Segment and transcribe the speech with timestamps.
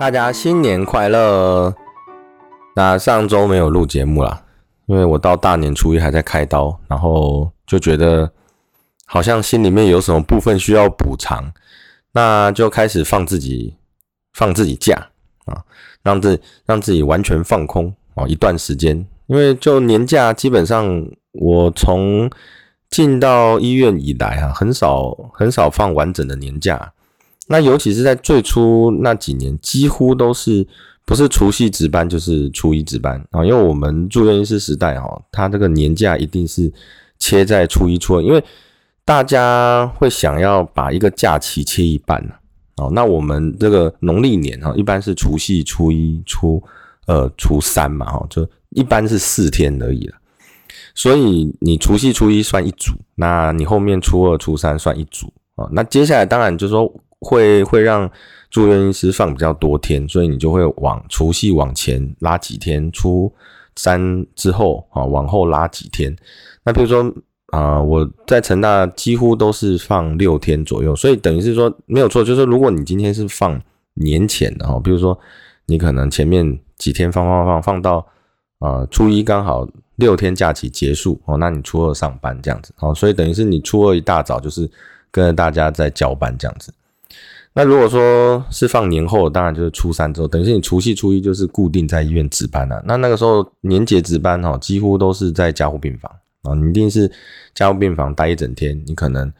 [0.00, 1.74] 大家新年快乐！
[2.74, 4.42] 那上周没有录节目啦，
[4.86, 8.32] 因为我到大年初一还在开刀，然后就觉得
[9.04, 11.52] 好像心里面有什么部分需要补偿，
[12.12, 13.76] 那就开始放自己
[14.32, 15.08] 放自己假
[15.44, 15.62] 啊，
[16.02, 22.30] 让自让自己完全放空哦一段时间，因为就年假基本上我从
[22.88, 26.90] 进到医院以来啊，很少很少放完整的年假。
[27.52, 30.64] 那尤其是在最初那几年，几乎都是
[31.04, 36.72] 不是除夕值班就是初一值班啊，因为我们住院医师时代哈，他这个年假一定是
[37.18, 38.40] 切在初一初二，因为
[39.04, 42.32] 大家会想要把一个假期切一半呢。
[42.76, 46.62] 哦，那我们这个农历年哈，一般是除夕、初一、初
[47.08, 50.14] 二、初三嘛，哈，就一般是四天而已了。
[50.94, 55.68] 所以你除夕、初一算一组，那你后面初二、初三算一组啊。
[55.72, 56.88] 那接下来当然就是说。
[57.20, 58.10] 会会让
[58.50, 63.32] 住院医师放比较多天，所以你就会往除夕往前拉几天，初
[63.76, 66.14] 三之后啊往后拉几天。
[66.64, 67.12] 那比如说
[67.52, 73.60] 啊，我在成大几乎都是放六天左右，所以等于是说没有错，就是说如果你今天是放
[73.94, 75.18] 年前的哈，比如说
[75.66, 78.06] 你可能前面几天放放放放到
[78.60, 84.70] 啊初一刚好六天假期结束哦，那你初二上班这样子哦，所以等于是你初二一大早就是
[85.10, 86.72] 跟着大家在交班这样子。
[87.52, 92.80] 那如果说是放年后，当然就是初三之后，等于是你除夕初一就是固定在医院值班了。
[92.86, 96.10] 那那个时候年节值班哈，几乎都是在加护病房
[96.42, 97.10] 啊，你一定是
[97.52, 98.80] 加护病房待一整天。
[98.86, 99.32] 你可能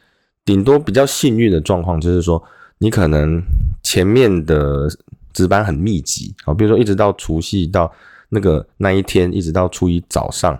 [0.43, 2.41] 顶多比较幸运的状况就是说，
[2.79, 3.41] 你可能
[3.81, 4.89] 前面的
[5.31, 7.89] 值班很密集啊，比如说一直到除夕到
[8.27, 10.59] 那个那一天，一直到初一早上。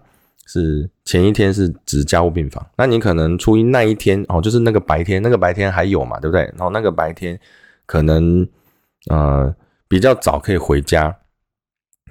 [0.54, 6.42] 是前一天是指加护病房，那你可能初一那一天哦，就是那个白天，那个白天还有嘛，对不对？
[6.58, 7.40] 然后那个白天
[7.86, 8.46] 可能
[9.10, 9.56] 呃
[9.88, 11.16] 比较早可以回家。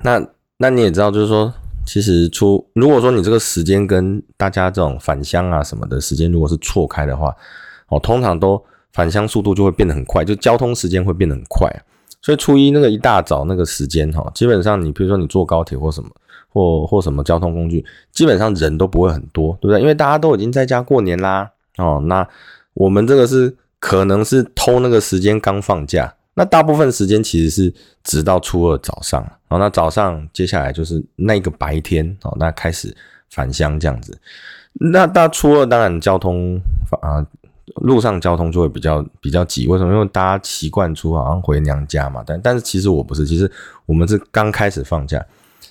[0.03, 1.53] 那那你也知道，就是说，
[1.85, 7.37] 其实出如果说你这个时间跟大家这种返乡啊什么的时间如果是错开的话，
[7.89, 8.65] 哦，通常都
[8.95, 11.71] 返乡速度就会变得很快，就交通时间会变得很快。
[12.23, 16.09] 所以初一那个一大早那个时间哈，基本上你比如说你坐高铁或什么。
[16.53, 19.81] 或或什么交通工具，基本上人都不会很多，对不对？
[19.81, 21.51] 因为大家都已经在家过年啦。
[21.79, 22.27] 哦，那
[22.75, 27.73] 我们这个是可能是偷那个时间刚放假，那大部分时间其实是
[28.03, 29.25] 直到初二早上。
[29.49, 32.95] 哦，那早上接下来就是那个白天哦，那开始
[33.31, 34.19] 返乡这样子。
[34.75, 36.61] 那大初二当然交通
[37.01, 37.25] 啊，
[37.77, 39.67] 路上交通就会比较比较挤。
[39.67, 39.93] 为什么？
[39.93, 42.23] 因为大家习惯出好像回娘家嘛。
[42.27, 43.51] 但但是其实我不是，其实
[43.87, 45.25] 我们是刚开始放假。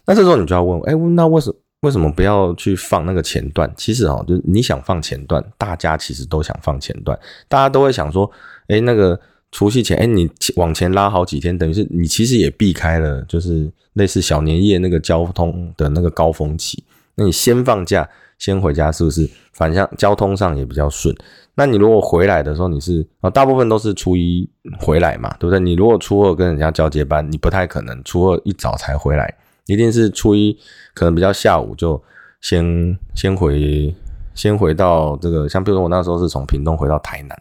[0.09, 3.71] 那这时候你就要问，哎，那为什为什么不要去放那个前段？
[3.77, 7.15] 其实哦，就是你想放前段，大家其实都想放前段，
[7.47, 8.29] 大家都会想说，
[8.69, 9.19] 哎，那个
[9.51, 16.83] 除夕前，哎，你往前拉好几天，等于是你其实也避开了，就是类似小年夜那个交通的那个高峰期。
[17.13, 18.09] 那你先放假，
[18.39, 19.29] 先回家，是不是？
[19.53, 21.15] 反向交通上也比较顺。
[21.53, 24.49] 那你如果回来的时候，你是啊，大部分都是初一
[24.79, 25.59] 回来嘛，对不对？
[25.59, 29.31] 你如果初二跟人家交接班，你不太可能初二一早才回来。
[29.69, 30.57] 一定是初一，
[30.95, 32.01] 可能比较下午就
[32.41, 33.95] 先先回
[34.33, 37.39] 先回到这个，像比如说我那时候是从屏东回到台南，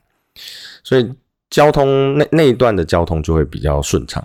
[0.84, 1.10] 所以
[1.48, 4.22] 交通那那一段的交通就会比较顺畅。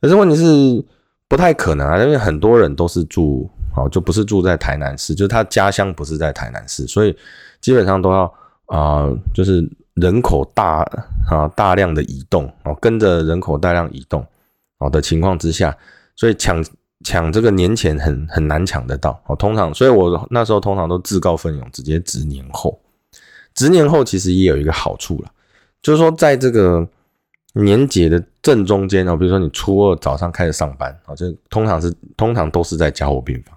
[0.00, 0.84] 可是问题是
[1.28, 7.16] 不太可能啊，因为很多人都是住哦，就不是住在台南市，就是他家乡不是在台南市，所以
[7.60, 8.34] 基本上都要
[8.66, 9.64] 啊，就是
[9.94, 10.84] 人口大
[11.30, 14.26] 啊大量的移动哦，跟着人口大量移动
[14.78, 15.76] 哦的情况之下，
[16.16, 16.64] 所以抢。
[17.06, 22.80] 抢这个年前很很难抢得到哦，通常，所以我那时候通常都自告奋勇直接值年后，
[23.54, 25.30] 值年后其实也有一个好处了，
[25.80, 26.84] 就是说在这个
[27.52, 33.56] 年节的正中间哦，比如说你初二早上开始上班哦，就通常是通常都是在加护病房。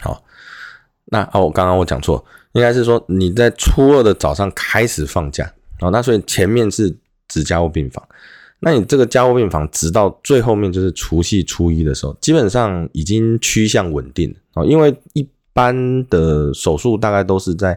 [0.00, 0.24] 好，
[1.04, 6.96] 那哦，刚刚我讲错，应该是说你在初二的早上开始放假哦，那所以前面是
[7.28, 8.02] 指加护病房。
[8.64, 14.64] 那你这个加护病房，直到最后面就是除夕初一的时候，基本上已经趋向稳定哦。
[14.64, 17.76] 因为一般的手术大概都是在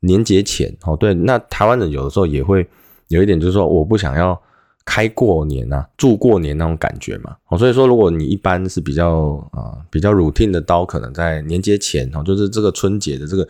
[0.00, 0.94] 年节前哦。
[0.94, 2.68] 对，那台湾人有的时候也会
[3.08, 4.38] 有一点，就是说我不想要
[4.84, 7.34] 开过年啊，住过年那种感觉嘛。
[7.48, 13.48] 哦，所以说如果你一般是比较啊比较 routine 的刀，可能在年节前哦，就是这个春节的这个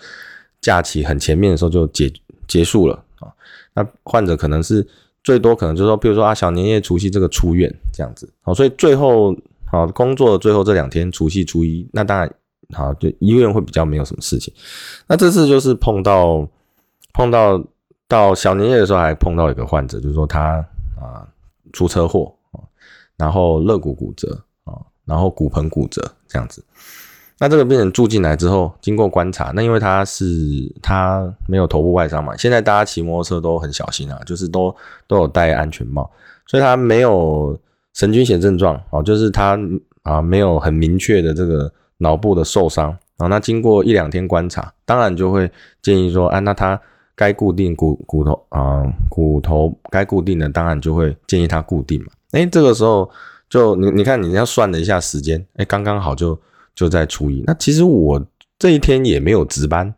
[0.61, 2.13] 假期很前面的时候就结
[2.47, 3.27] 结束了啊。
[3.75, 4.87] 那患者可能是
[5.27, 8.33] 最多可能就是说，比如说啊小年夜除夕这个出院这样子。
[8.45, 12.33] 哦，所以最后好工作最后这两天除夕初一，那当然
[12.73, 14.55] 好就医院会比较没有什么事情。
[15.09, 16.49] 那这次就是碰到
[17.13, 17.61] 碰到
[18.07, 20.65] 到小年夜的时候还碰到一个患者，就是说他。
[20.99, 21.29] 啊，
[21.75, 22.65] 出车祸啊，
[23.19, 26.65] 然后肋骨骨折啊，然后骨盆骨折这样子。
[27.39, 30.25] 那这个病人住进来之后，经过观察，那因为他是
[30.83, 34.75] 他没有头部外伤嘛，现在大家骑摩托车都很小心啊，就是都
[35.07, 36.11] 都有戴安全帽，
[36.47, 37.59] 所以他没有
[37.95, 39.59] 神经血症状哦，就是他
[40.03, 43.27] 啊没有很明确的这个脑部的受伤啊。
[43.27, 45.51] 那经过一两天观察，当然就会
[45.83, 46.81] 建议说，啊，那他。
[47.19, 52.09] 该固定骨骨头啊，骨头该固定的，当然就会建议他固定嘛。
[52.33, 53.11] 哎，这个时候
[53.49, 56.39] 就你你看，你要算了一下时间，哎，刚刚好就
[56.77, 57.43] 就在初一。
[57.45, 58.25] 那其实我
[58.57, 59.93] 这一天也没有值班，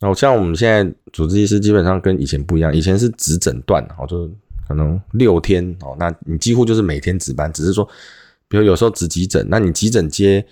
[0.00, 4.28] 哦，像我们现在主治医师基本上跟以前不一样，以前是只诊断，哦，就
[4.66, 7.88] 可能六天哦，那你几乎就是每天值班，只是说，
[8.48, 10.44] 比如有时候只急诊，那你急诊接。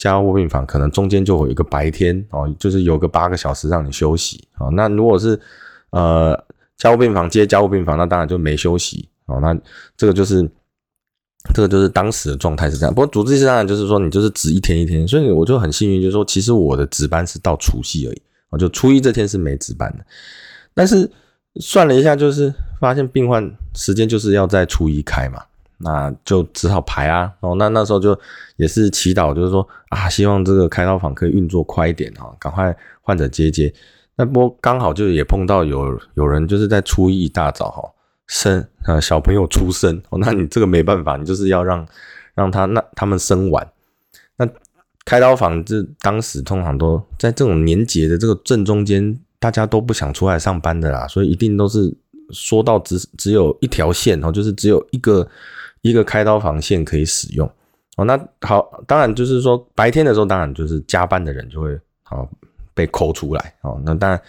[0.00, 4.68] 加护病房可能中间就会有一个白天哦，就是有个八个小时让你休息啊。
[4.68, 5.38] 那如果是
[5.90, 6.34] 呃
[6.78, 9.38] 加护病房接加护病房，那当然就没休息哦。
[9.42, 9.54] 那
[9.98, 10.50] 这个就是
[11.54, 12.94] 这个就是当时的状态是这样。
[12.94, 20.04] 不过主治医师当然就是说你就是值一天一天，所以我就很幸运，就是说其实我的值班是到除夕而已，我就初一这天是没值班的。
[20.74, 21.10] 但是
[21.56, 25.42] 算了一下，就是发现病患时间就是要在初一开嘛。
[25.82, 28.14] 那就只好排啊，哦，那那时候就
[28.56, 33.72] 也是祈祷，就是说啊，希望这个开刀房可以运作快一点哈，赶快患者接接。
[34.14, 37.90] 那不过刚好就也碰到有有人就是在初一大早哈
[38.30, 41.86] 生啊小朋友出生哦，那你这个没办法，你就是要让
[42.34, 43.70] 让他那他们生完。
[44.36, 44.48] 那
[45.04, 51.94] 开刀房这当时通常都在这种年节的这个正中间，大家都不想出来上班的啦，所以一定都是
[52.30, 55.28] 说到只只有一条线哦，就是只有一个。
[55.82, 57.50] 一个开刀房线可以使用
[57.96, 62.28] 哦，那好，当然就是说白天的时候，当然就是加班的人就会好
[62.74, 63.80] 被抠出来哦。
[63.82, 64.20] 那当然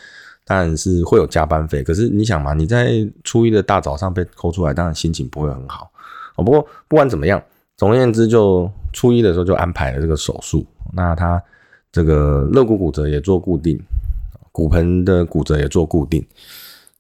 [0.52, 5.90] 当然是会有加班费，可是你想嘛，你在初一的大早上被抠出来，当然心情不会很好
[6.36, 6.44] 哦。
[6.44, 7.42] 不过不管怎么样，
[7.78, 10.66] 总而言之，就初一的时候就安排了这个手术。
[10.92, 11.42] 那他
[11.90, 13.80] 这个肋骨骨折也做固定，
[14.52, 16.22] 骨盆的骨折也做固定。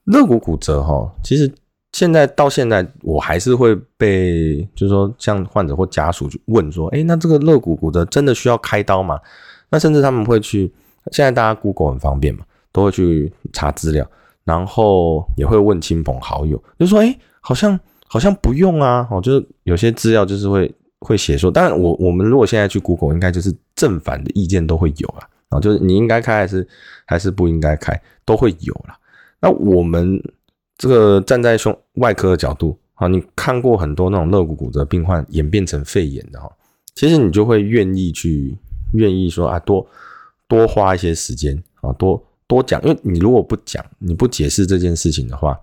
[0.06, 1.52] 肋骨骨折哈，其实。
[1.94, 9.20] 现在到现在，我还是会被，就是说，像患者或家属去问说，哎，那这个肋骨骨折真的需要开刀吗？
[9.70, 10.74] 那甚至他们会去，
[11.12, 14.10] 现在大家 Google 很方便嘛，都会去查资料，
[14.44, 26.68] 然后也会问亲朋好友，就说，哎，好像好像不用啊，哦，就是有些资料就是会会写说，当然我我们如果现在去 Google，应该就是正反的意见都会有了，啊，就是你应该开还是
[27.06, 28.96] 还是不应该开，都会有了。
[29.40, 30.22] 那我们。
[30.78, 36.52] 这个站在胸外科的角度，啊，你看过很多那种肋骨骨折病患演变成肺炎的哈，
[36.96, 38.58] 其实你就会愿意去，
[38.94, 39.86] 愿意说啊，多
[40.48, 42.20] 多花一些时间啊，多
[42.52, 45.58] 多讲，因为你如果不讲，你不解释这件事情的话，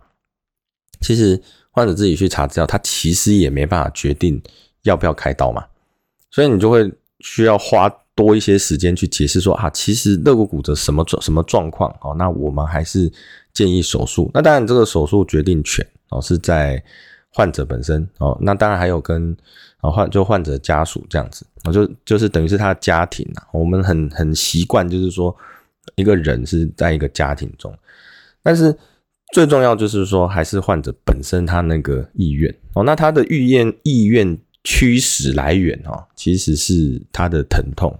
[1.02, 1.38] 其实
[1.70, 4.40] 患者自己去查资料，他其实也没办法决定
[4.85, 5.62] 要不要开刀嘛，
[6.30, 6.90] 所以你就会
[7.21, 13.12] 需要花多一些时间去解释说啊，其实肋骨骨折什么状什么状况哦，那我们还是。
[13.54, 16.80] 建议手术，那当然这个手术决定权哦是在
[17.30, 19.37] 患者本身哦，那当然还有跟
[19.80, 25.35] 啊患就患者家属这样子，我就就是等于是他的家庭啊，我们很很习惯就是说
[25.97, 27.73] 一个人是在一个家庭中，
[28.42, 28.76] 但是
[29.33, 32.54] 最重要就是说还是患者本身他那个意愿。
[32.75, 37.99] 哦，那他的意愿意愿驱使来源哦，其实是他的疼痛，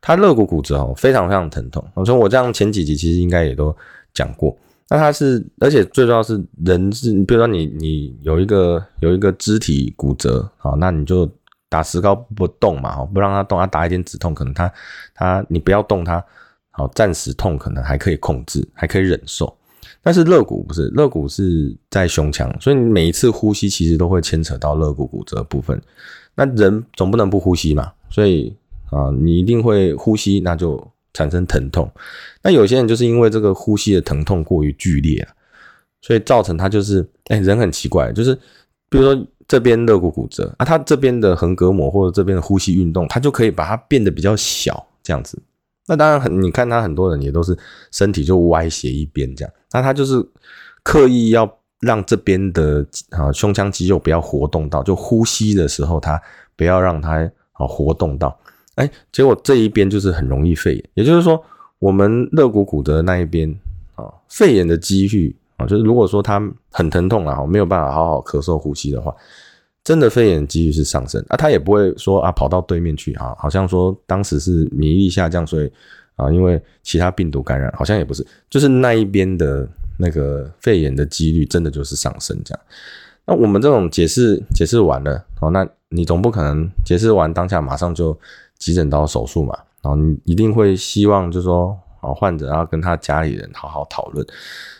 [0.00, 3.74] 他肋骨骨折哦非常非常疼痛，我说我这样前几集其实应该也都
[4.14, 4.56] 讲过。
[4.90, 11.30] 那他是，而且最重要是人是，比如说你你有一个有一个肢体骨折，好，那你就
[11.68, 14.72] 打石膏不动嘛，不让他动，他打一点止痛，可能他
[15.14, 16.24] 他你不要动他，
[16.78, 19.54] 好，暂时痛可能还可以控制，还可以忍受。
[20.02, 25.78] 但是肋骨不是，肋骨是在胸腔，所以你每一次呼吸其实都会牵扯到肋骨骨折部分。
[26.34, 28.56] 那人总不能不呼吸嘛，所以
[28.90, 30.82] 啊，你一定会呼吸，那就。
[31.14, 31.90] 产生疼痛，
[32.44, 35.34] 那有些人就是因为这个呼吸的疼痛过于剧烈啊，
[36.00, 38.36] 所以造成他就是哎人很奇怪，就是
[38.88, 45.36] 比如说这边肋骨骨折啊，他这边的横膈膜或者这边的呼吸运动，他就可以把它变得比较小这样子。
[45.88, 47.56] 那当然很，你看他很多人也都是
[47.90, 50.24] 身体就歪斜一边这样，那他就是
[50.82, 56.20] 刻意要让这边的啊胸腔肌肉不要活动到，就呼吸的时候它
[56.56, 57.18] 不要让它
[57.52, 58.38] 啊活动到。
[58.74, 61.42] 哎，结果这一边就是很容易肺炎，也就是说，
[61.78, 63.52] 我们肋骨骨折那一边
[63.94, 66.40] 啊，肺炎的几率啊，就是如果说他
[66.70, 69.12] 很疼痛啊，没有办法好好咳嗽呼吸的话，
[69.88, 71.36] 真的肺炎几率是上升啊。
[71.36, 75.72] 他也不会说啊跑到对面去啊，好像说当时是免疫力下降，所以
[76.16, 79.66] 啊，因为其他病毒感染，好像也不是，就是那一边的
[79.96, 82.60] 那个肺炎的几率真的就是上升这样。
[83.24, 88.14] 那我们这种解释解释完了哦，那你总不可能解释完当下马上就。
[88.58, 94.26] 急诊到手术嘛，然后你一定会希望，就是说，啊，患者要跟他家里人好好讨论。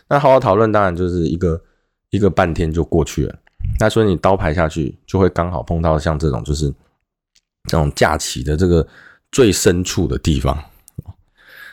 [0.09, 1.61] 那好好讨论，当然就是一个
[2.09, 3.33] 一个半天就过去了。
[3.79, 6.69] 那所以你刀排下去，就会刚好碰到像这种，就是
[7.65, 8.85] 这种架起的这个
[9.31, 10.57] 最深处的地方。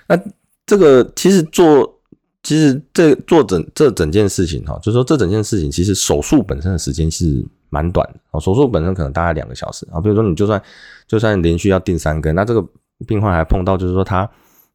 [0.07, 0.19] 那
[0.65, 2.01] 这个其实做，
[2.43, 7.47] 其实这做整这整件事情哈，就是说这整件事情，其实手术本身的时间是。
[7.69, 10.01] 蛮短的，手术本身可能大概两个小时啊。
[10.01, 10.63] 比如说你就算
[11.09, 12.65] 就算连续要钉三根，那这个
[13.09, 14.27] 病患还碰到就是说他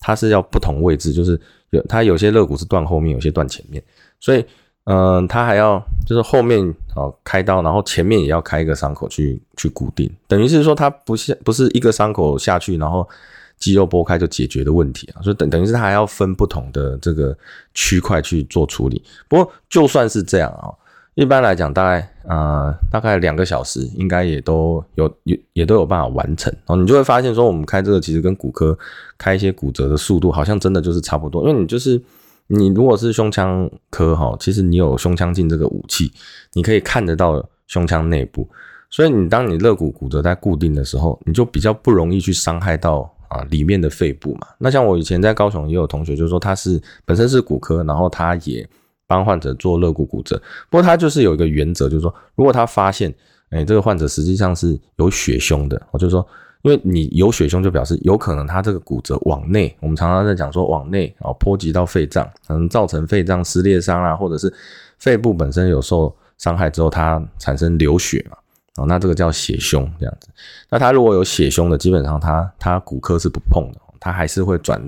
[0.02, 1.40] 他是要不同位置，就是
[1.70, 3.82] 有他有些肋骨是断后面，有些断前面，
[4.20, 4.46] 所以
[4.86, 6.62] 嗯，他还要就是后面
[6.96, 13.08] 哦开刀，然后前面也要开一个伤口去去固定，等于是说他不是不是一个伤口下去，然后
[13.60, 17.38] 肌肉剥开就解决的问题啊，所以等等于是他还要分不同的这个
[17.74, 19.02] 区块去做处理。
[19.28, 20.70] 不过就算是这样啊。
[21.16, 26.76] 一般来讲，大概呃大概两个小时，应该也都有也也都有办法完成哦。
[26.78, 28.76] 你就会发现说，我们开这个其实跟骨科
[29.18, 31.46] 开一些骨折的速度，好像真的就是差不多。
[31.48, 32.02] 因为你就是
[32.54, 36.12] 你如果是胸腔科哈，其实你有胸腔镜这个武器，
[36.54, 38.48] 你可以看得到胸腔内部，
[38.90, 44.48] 所以你当你肋骨骨折在固定的时候，你就比较不容易去伤害到啊里面的肺部嘛。
[44.58, 48.68] 那像我以前在高雄也有同学，就是说他是本身是骨科，然后他也。
[49.08, 53.14] 帮患者做肋骨骨折，不过他就是有一个原则，就是说，如果他发现，
[53.50, 56.26] 哎，这个患者实际上是有血胸的，我就说，
[56.64, 64.54] 因为你有血胸，就表示有可能他这个骨折往内，我们常常在讲说往内啊，波及到肺脏，可能造成肺脏撕裂伤啊，或者是
[65.00, 68.38] 肺部本身有受伤害之后，它产生流血嘛，
[68.78, 70.30] 哦，那这个叫血胸这样子。
[70.70, 73.80] 那他如果有血胸的，基本上他他骨科是不碰的。
[74.04, 74.82] 他还是会转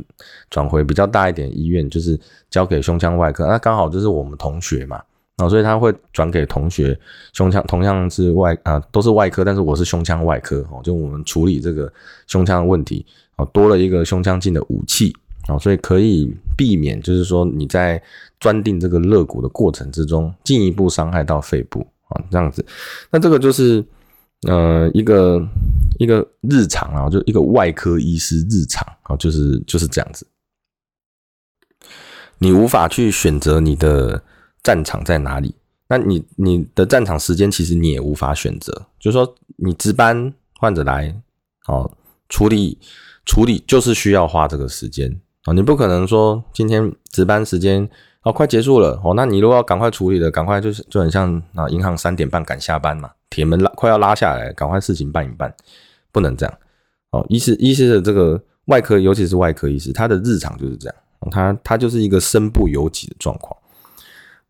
[0.49, 3.45] 转回比较大一点医院，就是交给胸腔外科。
[3.45, 4.99] 那刚好就是我们同学嘛，
[5.37, 6.97] 啊，所以他会转给同学
[7.33, 11.91] 胸腔，同样是外啊，都是外科，但是我是胸腔外科哦，就我们处理这个
[12.27, 13.05] 胸腔的问题
[13.37, 15.15] 哦，多了一个胸腔镜的武器
[15.47, 18.01] 哦，所以可以避免，就是说你在
[18.39, 22.65] 钻定这个肋骨的过程之中，进一步伤害到肺部啊，这样子。
[23.11, 23.83] 那这个就是
[24.47, 25.45] 呃一个。
[25.99, 30.25] 一个日常啊，就一个外科医师日常啊，就是就是这样子。
[32.39, 34.21] 你无法去选择你的
[34.63, 35.53] 战场在哪里，
[35.87, 38.87] 那你你的战场时间其实你也无法选择。
[38.99, 41.13] 就是说，你值班患者来
[41.67, 41.91] 哦，
[42.29, 42.77] 处理
[43.25, 47.87] 处理就是需要花这个时间啊，你不可能说今天值班时间
[48.23, 55.53] 哦快结束了哦，那你如果要赶快处理的，赶快就是就很像啊，银行三点半赶下班嘛，铁门拉快要拉下来，赶快事情办一办。
[56.13, 56.57] 不能这样
[57.09, 60.95] 哦，医师医师的这个外科，尤其是外科医师，他的日常就是这样，
[61.31, 63.57] 他他就是一个身不由己的状况。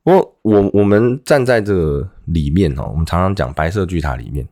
[0.04, 4.48] 不过我我们站在这个里面哦，我们常常讲白色巨塔里面，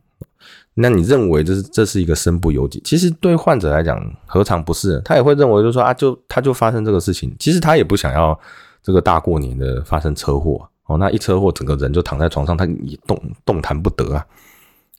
[0.73, 2.81] 那你认为这是这是一个身不由己？
[2.83, 4.99] 其实对患者来讲，何尝不是？
[5.05, 8.39] 他也会认为，就是说啊，就他就发生这个事情，其实他也不想要
[8.81, 14.25] 这个大过年的发生车祸哦，那一车祸，整个人就躺在床上，他也动动弹不得啊，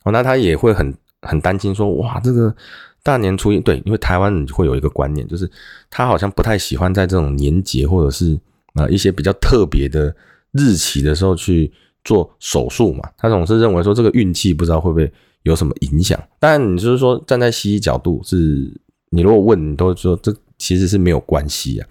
[0.03, 0.93] 哦，那他也会很。
[1.25, 2.53] 很担心说，哇，这个
[3.01, 5.49] 大年初一，对，因为台湾人会有一个观念，就是
[5.89, 8.37] 他好像不太喜欢在这种年节或者是
[8.73, 10.13] 啊一些比较特别的
[10.53, 11.71] 日期的时候去
[12.03, 13.03] 做手术嘛。
[13.17, 15.11] 他总是认为说这个运气不知道会不会
[15.43, 16.17] 有什么影响。
[16.39, 18.73] 但你就是说站在西医角度，是
[19.09, 21.87] 你如果问，你都说这其实是没有关系啊。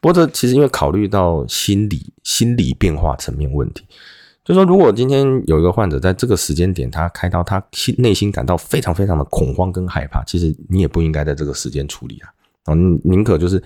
[0.00, 3.84] 不过这其实因为考虑到心理心理变化层面问题。
[4.44, 12.28] 就说，如果今天有一个患者在这个时间点他开刀，他心内心感到非常非常的恐慌跟害怕，其实你也不应该在这个时间处理啊，
[12.66, 13.62] 嗯，宁可就是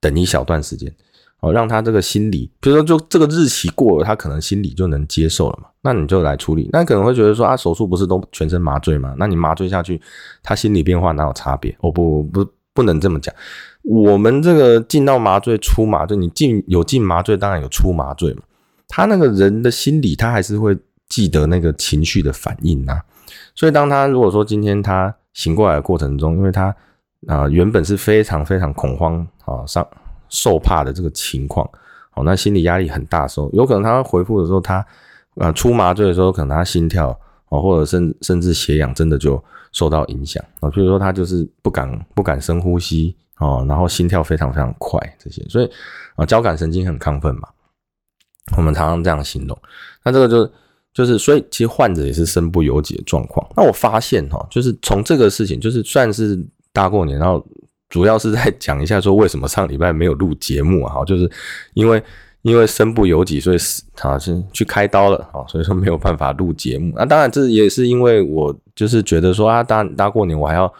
[0.00, 0.92] 等一小段时间，
[1.40, 6.68] 哦，让他这个心理，比如说就这个日期过了，他可能心理就能接受了嘛，那你就来处理。
[6.72, 9.14] 那可能会觉得说啊，手术不是都全身麻醉吗？
[9.18, 10.00] 那你麻醉下去，
[10.42, 11.76] 他心理变化哪有差别？
[11.80, 13.32] 哦不不不能这么讲，
[13.82, 18.42] 我们这个进到麻醉出麻醉，你进有进麻醉，当然有出麻醉嘛。
[18.88, 20.76] 他那个人的心理，他还是会
[21.08, 23.00] 记得那个情绪的反应呐。
[23.54, 26.74] 所以，当他如果说今天他醒过来的过程中，因为他
[27.26, 29.86] 啊原本是非常非常恐慌啊、上
[30.28, 31.68] 受怕的这个情况
[32.14, 34.84] 哦，那心理压力很大的时候，有可能他回复的时候，他
[35.36, 37.16] 啊出麻醉的时候，可能他心跳
[37.48, 39.42] 哦，或者甚甚至血氧真的就
[39.72, 40.68] 受到影响啊。
[40.70, 45.70] 比如说他就是不敢不敢深呼吸哦，然后心跳非常非常快这些，所以
[46.16, 47.48] 啊交感神经很亢奋嘛，
[48.56, 49.56] 我们常常这样形容。
[50.02, 50.52] 那这个就
[50.92, 53.46] 就是所以其实患者也是身不由己的状况。
[53.56, 57.46] 那我发现哈，就是从这个事情，就是算是大过年，然后。
[57.88, 61.04] 主要是在讲一下说为什么上礼拜没有录节目啊？
[61.04, 61.30] 就是
[61.72, 62.02] 因为
[62.42, 66.92] 因为身不由己，所以是啊是去开刀了啊，所以说没有办法录节目。
[66.96, 70.72] 那当然这也是因为我就是觉得说啊大大过年我还要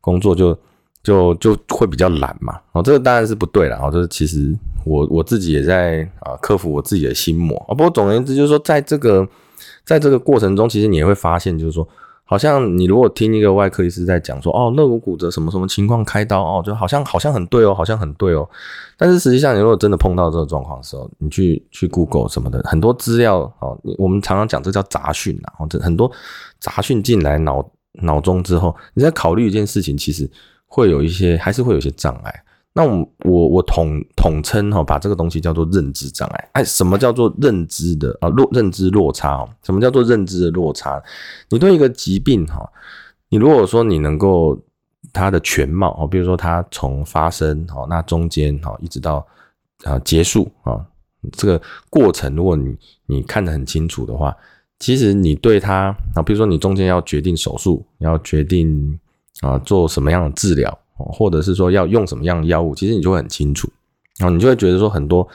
[0.00, 0.58] 工作，就
[1.02, 2.58] 就就会比较懒嘛。
[2.72, 4.52] 哦，这个当然是不对了哦，这其实
[4.84, 7.70] 我我自己也在啊克服我自己的心魔啊。
[7.70, 9.26] 不过总而言之就是说，在这个
[9.84, 11.86] 在这个过程中，其实你也会发现就是说。
[12.28, 18.48] 好像你如果听一个外科医师在讲说，哦，肋骨骨折什么什么情况开刀哦，就好像好像很对哦，好像很对哦。
[18.96, 26.10] 但是实际上，你如果真的碰到这个状况的时候，你去去 Google 什么的，很多资料哦，我们常常讲这叫杂讯啊，这很多
[26.58, 27.64] 杂讯进来脑
[28.02, 30.28] 脑中之后，你在考虑一件事情，其实
[30.66, 32.42] 会有一些，还是会有一些障碍。
[32.78, 36.48] 那我我我统统称哈，把这个东西叫做认知障碍。
[36.52, 39.48] 哎，什么叫做认知的啊落认知落差哦？
[39.62, 41.02] 什么叫做认知的落差？
[41.48, 42.70] 你对一个疾病哈，
[43.30, 44.60] 你如果说你能够
[45.10, 49.26] 它的全貌哦，比如说它从发生哦，那中间哈一直到
[49.84, 50.84] 啊结束啊
[51.32, 54.36] 这个过程，如果你你看得很清楚的话，
[54.78, 59.00] 其实你对它啊，比如说你中间要决定手术，要决定
[59.40, 60.78] 啊做什么样的治疗。
[60.96, 63.68] 或者是说要用什么样的药物，其实你就会很清楚，
[64.18, 65.26] 然后你就会觉得说很多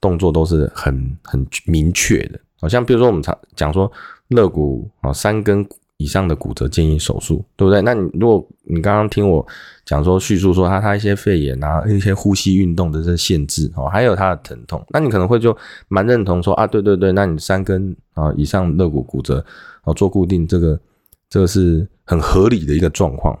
[0.00, 3.90] 动作都是很很明确的，好像比如说我们常讲说
[4.28, 5.66] 肋骨啊三根
[5.98, 7.82] 以上的骨折建议手术，对不对？
[7.82, 9.46] 那你如果你刚刚听我
[9.84, 15.54] 讲说叙述说他他一些肺炎啊一些呼吸运动的这限制哦，还有他的疼痛，那你可能会就
[15.88, 19.44] 蛮认同说啊对对对，那你三根啊以上肋骨骨折
[19.84, 20.80] 哦做固定这个
[21.28, 23.38] 这个是很合理的一个状况。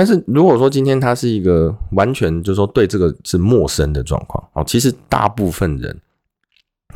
[0.00, 5.94] 但是如果说今天他是一个完全就是说对这个是陌生的状况哦，其实大部分人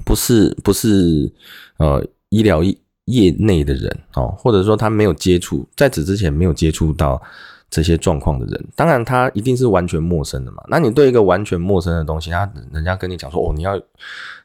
[0.07, 1.31] 不是不是
[1.77, 2.62] 呃医疗
[3.05, 7.21] 业内的人哦，或者说他没有接触在此之前没有接触到
[7.69, 10.64] 这些状况的人，当然他一定是完全陌生的嘛。
[10.69, 13.79] 那你对一个完全陌生的东西，他人家跟你讲说哦，你要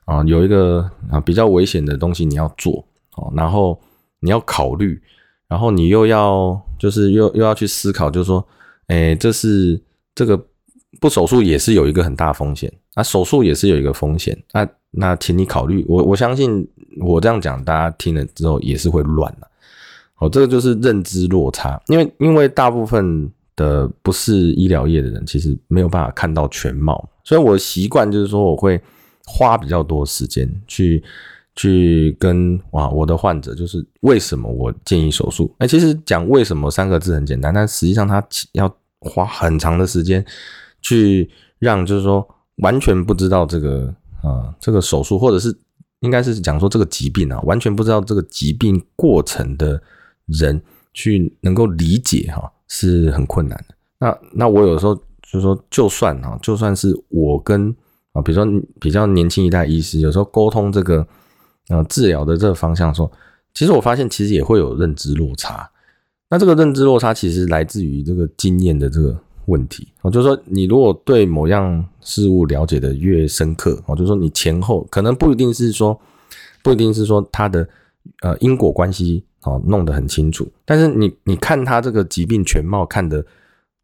[0.03, 3.79] 啊有一个啊比较危险的东西你要做哦，然后
[4.19, 5.01] 你要考虑。
[5.49, 8.47] 然后你又要就是又又要去思考，就是说，
[8.85, 9.81] 哎，这是
[10.13, 10.39] 这个
[11.01, 16.65] 不手术也是有一个很大风险，那手术也是有一个风险，那那请你考虑，我我相信
[17.01, 19.47] 我这样讲，大家听了之后也是会乱的。
[20.19, 28.79] 哦，这个就是认知落差，因为因为大部分的不是医疗业的人，其实没有办法看到全貌，所以我习惯就是说，我会
[29.25, 31.03] 花比较多时间去。
[31.59, 35.53] 去跟哇，我的患者就是为什么我建议手术？
[35.57, 40.25] 哎，其实讲为什么三个字很简单，但实际上他要花很长的时间
[40.81, 42.25] 去让，就是说
[42.59, 45.53] 完全不知道这个啊这个手术，或者是
[45.99, 49.81] 应该是讲说这个疾病啊，完全不知道这个疾病过程的
[50.27, 50.61] 人
[50.93, 53.75] 去能够理解哈，是很困难的。
[53.99, 57.75] 那那我有时候就是说，就算啊，就算是我跟
[58.13, 61.05] 啊，比如说比较年轻一代医师，有时候沟通这个。
[61.69, 63.09] 呃，治疗的这个方向说，
[63.53, 65.69] 其实我发现其实也会有认知落差。
[66.27, 69.87] 那这个认知落差其实来自于这个经验的这个问题。
[70.01, 75.99] 我就说，你如果对某样事物了解的越深刻，我就说你前后可能不一定是说，
[76.63, 77.67] 不一定是说它的
[78.23, 80.51] 呃因果关系哦弄得很清楚。
[80.65, 83.23] 但是你你看他这个疾病全貌看得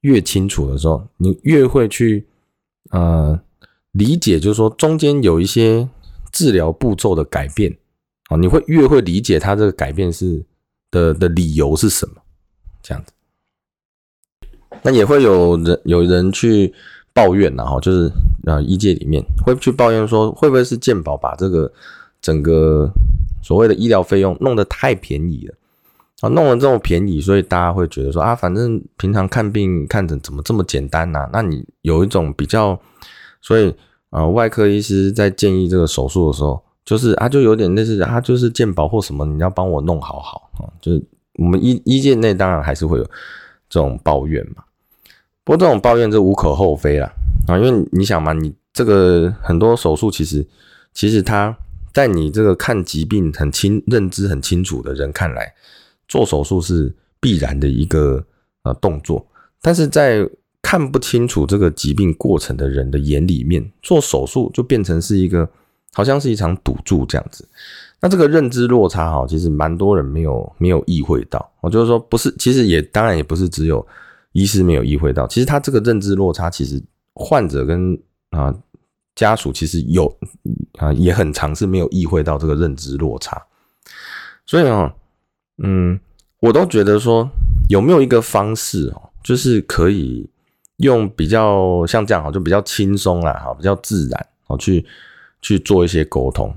[0.02, 2.26] 越清楚的时候，你越会去
[2.90, 3.40] 呃
[3.92, 5.88] 理解，就是说中间有一些。
[6.36, 7.74] 治疗步骤的改变，
[8.28, 10.44] 啊，你会越会理解他这个改变是
[10.92, 12.16] 的的理由是什么，
[12.84, 13.14] 这样子。
[14.84, 16.74] 那也会有人有人去
[17.14, 18.12] 抱怨然后就是
[18.46, 21.72] 呃，医界里面会去抱怨说，会不会是健保把这个
[22.22, 22.92] 整个
[23.42, 25.56] 所谓的医疗费用弄得太便宜了
[26.20, 26.28] 啊？
[26.28, 31.30] 弄得这么便宜，所以大家会觉得说啊，反正平常看病看诊怎么这么简单呢？
[31.32, 32.78] 那你有一种比较，
[33.40, 33.74] 所以。
[34.10, 40.72] 啊，外科医师在建议这个手术的时候，就是啊，就有点类似，他就是健保或什么，你要帮我弄好好啊。
[40.82, 41.04] 就是
[41.36, 43.04] 我们医医界内当然还是会有
[43.70, 44.64] 这种抱怨嘛，
[45.44, 47.12] 不过这种抱怨就无可厚非了
[47.48, 50.46] 啊，因为你想嘛，你这个很多手术其实
[50.94, 51.58] 其实他
[51.94, 55.54] 在你这个看疾病很清、认知很清楚的人看来，
[56.08, 58.24] 做手术是必然的一个
[58.64, 59.26] 呃动作，
[59.62, 60.30] 但是在
[60.66, 65.48] 看不清楚这个疾病过程的人的眼里面，做手术就变成是一个
[65.94, 67.48] 好像是一场赌注这样子。
[68.02, 71.52] 那这个认知落差哈，其实蛮多人没有没有意会到。
[71.62, 73.86] 我就是说，不是，其实也当然也不是只有
[74.32, 75.28] 医师没有意会到。
[75.28, 76.82] 其实他这个认知落差，其实
[77.14, 77.96] 患者跟
[78.32, 78.52] 啊
[79.14, 80.12] 家属其实有
[80.80, 83.40] 啊也很尝试没有意会到这个认知落差。
[84.48, 84.92] 所以啊，
[85.60, 86.00] 嗯，
[86.40, 87.30] 我都觉得说
[87.70, 90.28] 有没有一个方式哦，就是可以
[90.78, 94.86] 用比较像这样哈，就比较轻松啦，哈，比较自然哦，去
[95.42, 96.54] 去做一些沟通。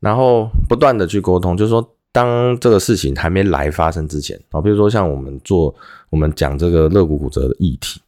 [0.00, 5.72] 然后不断的去沟通，就是说，当这个事情还没来发生之前啊，比如说像我们做
[6.10, 8.00] 我们讲这个肋骨骨折的议题，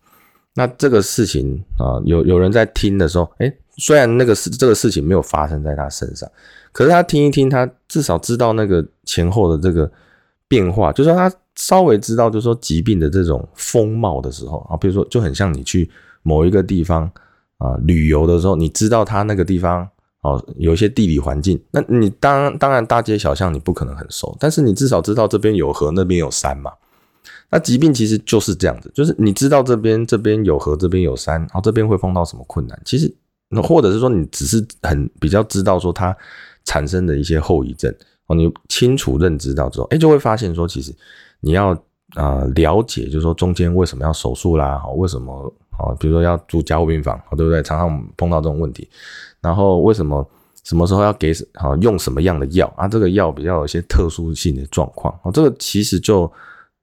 [0.55, 6.29] 那这个事情啊，有有人在听的时候，哎，虽然那个事这个事情没有发生在他身上，
[6.73, 9.89] 可是他听一听，他至少知道那个前后的这个
[10.49, 15.91] 变化，就是说他稍微知道，就是说疾病的这种风貌的时候啊，比如说就很像你去
[16.23, 17.11] 某一个地方
[17.59, 19.89] 啊旅游的时候，你知道它那个地方。
[20.25, 26.73] 哦，有一些地理环境，那你当当然大街小巷你不可能很熟，但是你至少知道这边有河，那边有山嘛。
[27.51, 33.15] 那疾病其实就是这样子，就是你知道这边这边有河，这边有山，然后这边会碰到什么困难，其实
[33.63, 36.17] 或者是说你只是很比较知道说它
[36.65, 37.95] 产生的一些后遗症
[38.29, 40.91] 哦，你清楚认知到之后，哎，就会发现说其实
[41.45, 41.77] 你要
[42.15, 47.63] 啊了解，就是说中间为什么要手术啦，为什么哦，比如说要住加护病房，对不对？
[47.63, 48.89] 常常碰到这种问题。
[49.43, 50.27] 然后为什么
[50.63, 52.89] 什么时候要给啊用什么样的药啊？
[52.89, 56.33] 这个药比较有一些特殊性的状况啊，这个其实就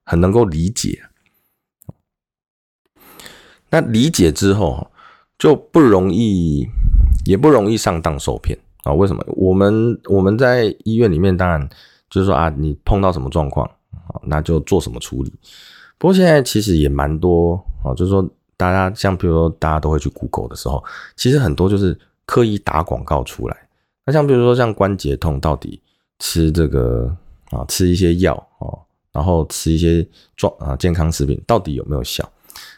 [0.04, 1.02] 很能够理解。
[3.70, 4.86] 那理解之后
[5.38, 6.68] 就不容易，
[7.24, 8.92] 也不容易上当受骗啊？
[8.92, 9.24] 为什么？
[9.28, 11.68] 我们我们在医院里面，当然
[12.08, 13.68] 就是说啊，你碰到什么状况
[14.08, 15.32] 啊，那就做什么处理。
[15.98, 20.82] 不过现在其实也蛮多啊，就是说大家像比如说大家都会去 Google 的时候，
[21.16, 21.98] 其实很多就是。
[22.24, 23.68] 刻意打广告出来，
[24.06, 25.78] 那像比如说像关节痛，到底
[26.20, 27.14] 吃这个
[27.50, 28.78] 啊，吃一些药哦，
[29.12, 32.26] 然后吃一些状啊健康食品，到底有没有效？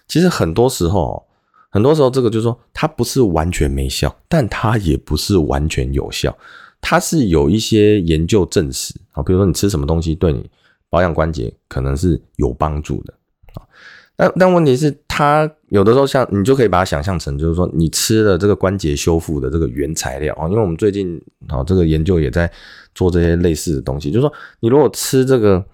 [0.08, 1.22] 其实很多时候，
[1.68, 6.36] 很多时候这个就是说，它不是完全没效，但它也不是完全有效，
[6.80, 10.50] 它是有一些研究证实啊，比如说你吃什么东西对你
[10.94, 13.12] 保养关节可能是有帮助的
[13.54, 13.66] 啊。
[14.14, 22.48] 但但问题是，它有的时候像你就可以把它想象成，就是说你吃了这个关节修复的这个原材料啊，因为我们最近啊这个研究也在
[22.94, 25.64] 做这些类似的东西，就是说你如果吃这个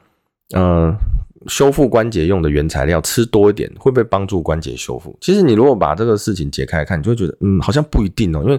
[0.54, 0.90] 呃
[1.48, 5.14] 修复关节用的原材料吃多一点，会不会帮助关节修复？
[5.20, 8.59] 其实你如果把这个事情解开看，你就会觉得嗯好像不一定哦，因为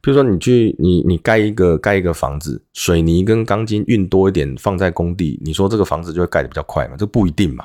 [0.00, 6.94] 比如说你去你你盖一个盖一个房子，水泥跟钢筋运多一点放在工地，你说这个房子就会盖得比较快嘛？
[6.96, 7.64] 这不一定嘛。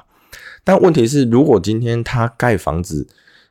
[0.63, 3.05] 但问题是，如果今天他盖房子，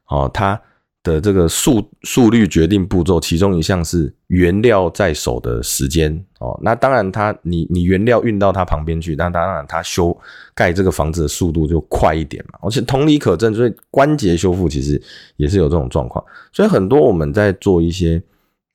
[0.09, 0.61] 哦，他
[1.03, 10.17] 的这个速速率决定步骤，其中一项是原料在手的时间，哦，那当然他你你原料运到他旁边去，那当然他修
[10.55, 12.59] 盖这个房子的速度就快一点嘛。
[12.63, 15.01] 而且同理可证，所以关节修复其实
[15.37, 16.25] 也是有这种状况。
[16.53, 18.23] 所以很多我们在做一些，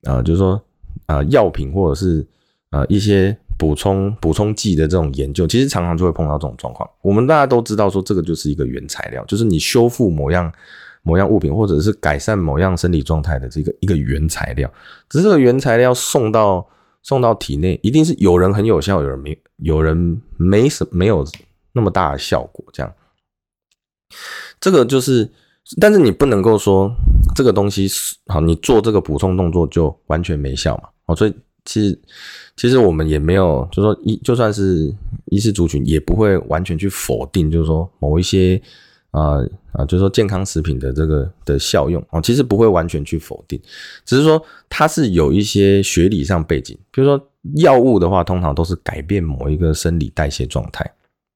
[0.02, 0.62] 呃，就是说，
[1.06, 2.26] 呃，药品或者是
[2.70, 3.36] 呃一些。
[3.58, 6.88] 补充补充剂的这种研究，其实常常就会碰到这种状况。
[7.02, 10.52] 我们大家都知道，说这个就是一个原材料，就是你修复某样
[11.02, 14.72] 某样物品，或者是改善某样生理状态的这个一个原材料。
[15.08, 16.64] 只是这个原材料送到
[17.02, 21.26] 送到体内，一定是有人很有效，有人没有人没什没有
[21.72, 22.64] 那么大的效果。
[22.72, 22.94] 这样，
[24.60, 25.28] 这个就是，
[25.80, 26.90] 但是你不能够说
[27.34, 30.88] 这个东西是好，你做这个补充动作就完全没效嘛？
[31.06, 31.34] 哦，所以。
[31.64, 31.98] 其实，
[32.56, 34.90] 其实我们也没有，就说一就算是
[35.26, 38.58] 医师族群，也不会完全去否定，就是说某一些
[39.10, 39.36] 啊
[39.72, 43.60] 啊，就是说健康食品的这个的效用哦，其实不会完全去否定，
[44.06, 47.22] 只是说它是有一些学理上背景，比如说
[47.56, 50.90] 药物的话，通常都是改变某一个生理代谢状态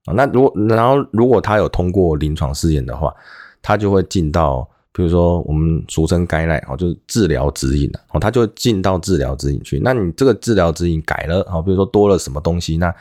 [0.06, 0.14] 啊。
[0.14, 3.14] 那如果然后如果它有通过临床试验的话，
[3.62, 4.68] 它就会进到。
[4.94, 9.80] 比如说，我们俗称该赖哦，就是治疗指引哦，它就进到治疗指引去。
[9.82, 12.94] 那你这个治疗指引改了哦，比如说多了什么东西，那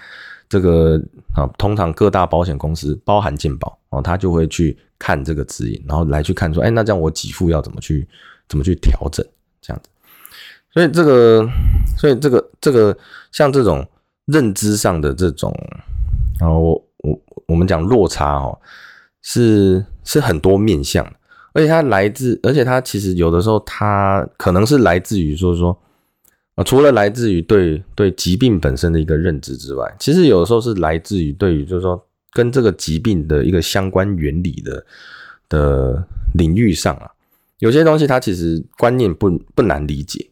[0.47, 0.97] 这个
[1.36, 8.08] 啊，通常各大保险公司包含健保哦，他就会去看这个指引，然后来去看说，哎，那这样我给付要怎么去
[8.47, 9.26] 怎么去调整
[9.62, 9.89] 这样子。
[10.74, 11.45] 所以这个，
[11.97, 12.97] 所以这个这个
[13.34, 13.86] 像这种
[14.28, 15.54] 认知上的这种，
[16.39, 18.58] 然后我我我们讲落差哦，
[19.21, 21.13] 是是很多面向的。
[21.53, 25.77] 而且它来自，而且它其实有的时候，它可能是来自于说说，
[26.55, 34.86] 啊，除了来自于对对疾病本身的一个认知之外，其实有的时候是来自于对于就是说跟这个疾病的一个相关原理的
[35.49, 37.12] 的领域上啊，
[37.60, 40.25] 有些东西它其实观念不不难理解，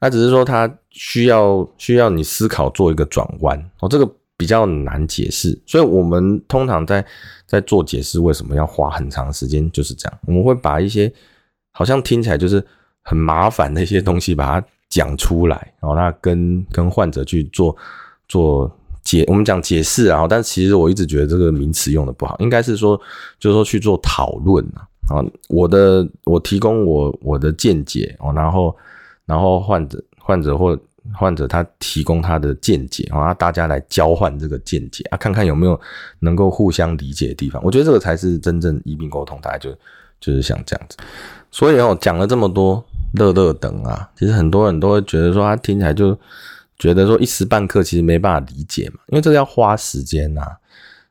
[0.00, 7.06] 那只是说它需要需要你思考做一个转弯哦，这个比较难解释，所以我们通常在
[7.48, 11.12] 在做解释为什么要花很长时间，就是这样，我们会把一些
[11.72, 12.64] 好像听起来就是
[13.02, 17.76] 很麻烦的一些东西把它讲出来，然后那跟跟患者去做
[18.28, 18.70] 做
[19.02, 23.00] 解，我们讲解释啊，但其实我一直觉得这个名词用的不好，应该是说
[23.40, 28.76] 就是说去做讨论啊，啊，我的我提供我我的见解哦，然后。
[29.28, 30.74] 然后患者患者或
[31.14, 35.80] 患者他提供他的见解啊，大家来交换这个见解啊，看看有没有
[36.20, 37.62] 能够互相理解的地方。
[37.64, 39.70] 我觉得这个才是真正医病沟通，大概就
[40.20, 40.96] 就是像这样子。
[41.50, 46.18] 所以哦，讲了这么多乐乐等啊，其实很多人都会觉得说，他听起来就
[46.78, 50.42] 觉得说一时半刻其实没办法理解嘛，因为这个要花时间呐。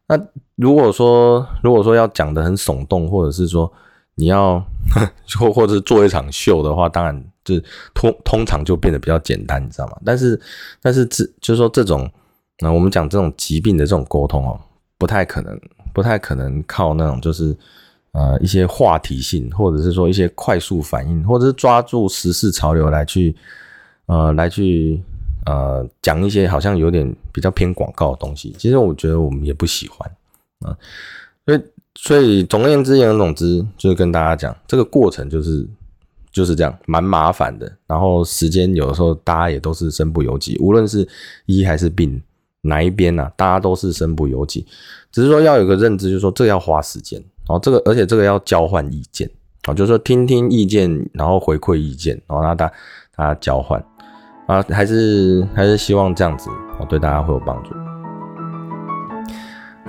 [0.08, 0.18] 那
[0.56, 3.72] 如果说如果说要讲的很耸动，或者是说
[4.18, 4.62] 你要
[5.40, 7.24] 或或者是做一场秀的话，当然。
[7.50, 9.98] 是通通常就变得比较简单，你知道吗？
[10.04, 10.38] 但是
[10.82, 12.06] 但是这就是说这种，
[12.60, 14.60] 那我们讲这种疾病的这种沟通哦，
[14.98, 15.58] 不太可能，
[15.94, 17.56] 不太可能靠那种就是
[18.12, 23.34] 呃一些话题性，或者是说一些快速反应，或者是抓住时事潮流来去
[24.08, 25.02] 呃来去
[25.46, 28.54] 呃讲一些好像有点比较偏广告的东西。
[28.60, 30.12] 其实我觉得我们也不喜欢
[30.66, 30.78] 啊，
[31.98, 35.68] 所以总而言之言而总之，就是跟大家讲这个过程就是。
[36.30, 37.72] 就是这样，蛮麻烦的。
[37.88, 41.08] 然后时间有的时候大家也都是身不由己，无论是
[41.48, 42.22] 医还是病，
[42.62, 43.32] 哪一边呢？
[43.36, 44.64] 大家都是身不由己。
[45.12, 47.20] 只是说要有个认知，就是说这要花时间。
[47.20, 49.28] 然后这个，而且这个要交换意见
[49.64, 52.72] 啊，就是说听听意见，然后回馈意见，然后让大
[53.16, 53.84] 大家交换
[54.46, 57.87] 啊，还是还是希望这样子哦，对大家会有帮助。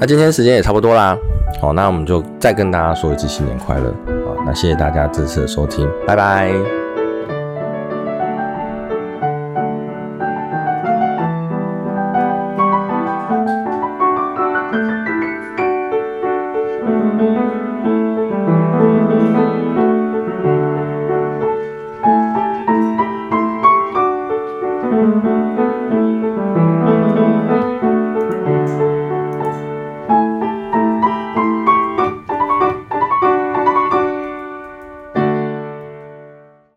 [0.01, 1.19] 那今天时间也差不多啦，
[1.61, 3.93] 好，那我们就再跟大家说一次新年快乐。
[4.47, 6.88] 那谢谢大家这次的收听，拜拜。